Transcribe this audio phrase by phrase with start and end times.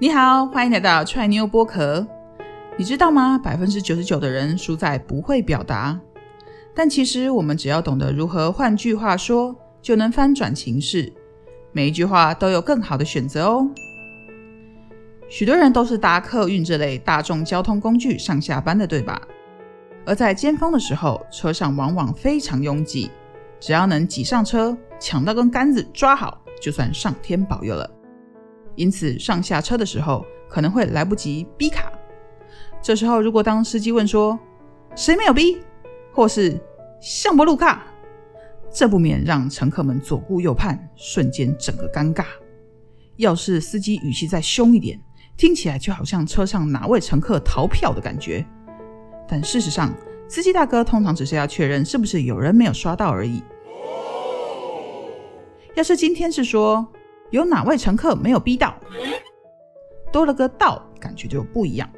[0.00, 2.04] 你好，欢迎来到踹妞剥壳。
[2.76, 3.38] 你知道吗？
[3.38, 5.98] 百分之九十九的人输在不会表达。
[6.74, 11.12] 但其实我们只要懂得如何换句话说，就能翻转情势。
[11.70, 13.70] 每一句话都有更好的选择哦。
[15.28, 19.22] 许多人都是搭客运这类大众交通工具上下班的，对吧？
[20.04, 23.12] 而在尖峰的时候，车上往往非常拥挤，
[23.60, 27.88] 只要能挤上车，抢到根杆子抓好，就算上天保佑了。
[28.76, 31.92] 因此，上下车的时候可能会来不及逼卡。
[32.82, 34.38] 这时候，如果当司机问说
[34.94, 35.58] “谁没有逼”
[36.12, 36.60] 或是
[37.00, 37.86] “向不路卡”，
[38.70, 42.24] 这不免让乘客们左顾右盼，瞬间整个尴尬。
[43.16, 45.00] 要是司机语气再凶一点，
[45.36, 48.44] 听起来就好像车上哪位乘客逃票的感觉。
[49.28, 49.94] 但事实上，
[50.28, 53.42] 司机大哥通常只是要确认是不是有人没有刷到而已。
[55.74, 56.86] 要是今天是说。
[57.30, 58.74] 有哪位乘客没有逼到？
[60.12, 61.88] 多了个到，感觉就不一样。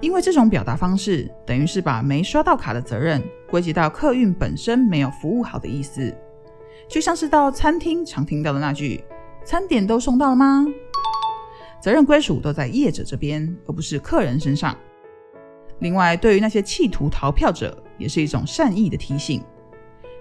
[0.00, 6.12] 因为这种表达方式，等于是把没刷到卡的责任归结到客运本身没有服务好的意思。
[6.88, 9.04] 就像是到餐厅常听到的那句
[9.44, 10.66] ：“餐点都送到了吗？”
[11.80, 14.76] 责任归属都在业者这边，而不是客人身上。
[15.78, 19.42] 另外，对于那些企图逃票者，也是一种善意的提醒。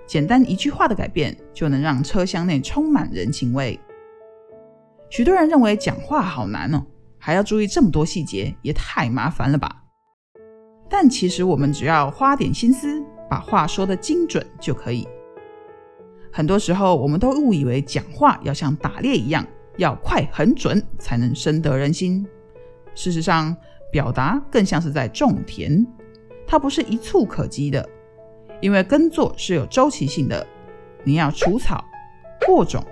[0.05, 3.79] 简单一句话的改变，就能让车厢内充满人情味。
[5.09, 6.85] 许多人认为讲话好难哦，
[7.17, 9.83] 还要注意这么多细节，也太麻烦了吧？
[10.87, 15.07] 但其实我们只要花点心思，把话说得精准就可以。
[16.31, 19.45] 很多时候，我们都误以为讲话要像打猎一样，
[19.77, 22.25] 要快很准才能深得人心。
[22.93, 23.55] 事实上，
[23.91, 25.85] 表达更像是在种田，
[26.45, 27.87] 它不是一蹴可及的，
[28.61, 30.45] 因为耕作是有周期性的，
[31.03, 31.83] 你要除草、
[32.45, 32.83] 播种、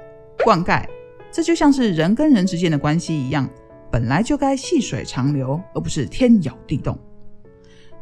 [0.44, 0.84] 灌溉。
[1.32, 3.48] 这就像是人跟人之间的关系一样，
[3.92, 6.98] 本来就该细水长流，而不是天摇地动。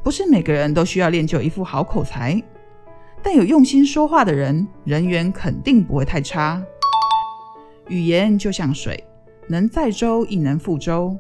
[0.04, 2.42] 不是每个人都需要练就一副好口才，
[3.24, 6.64] 但有用心说话的人，人缘肯定不会太差。
[7.88, 9.04] 语言就像水，
[9.50, 11.18] 能载舟亦能覆舟。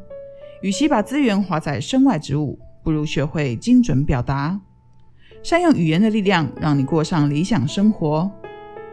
[0.62, 4.59] 与其把资源花在身外之物，不如学会精准表达，
[5.44, 8.31] 善用语言的力量，让你过上理想生活。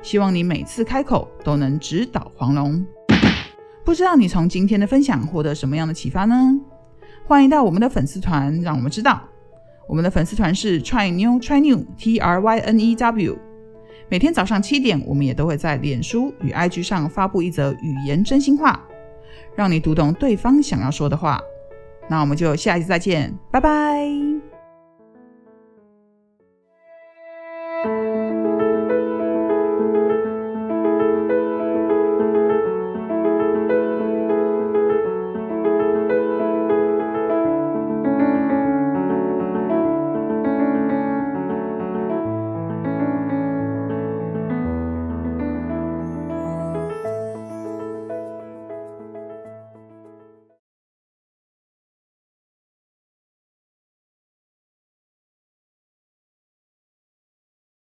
[0.02, 2.84] 希望你每次开口都能直捣黄龙。
[3.84, 6.34] 不知道你从今天的分享获得什么样的启发呢？
[7.26, 9.20] 欢迎到我们的粉丝团，让我们知道。
[9.88, 13.38] 我们的粉丝团是 Try New Try New T R Y N E W。
[14.08, 18.80] 每天早上七点，我们也都会在脸书与 IG 上发布一则语言真心话，
[19.56, 21.40] 让你读懂对方想要说的话。
[22.08, 24.21] 那我们就下一期再见，拜拜。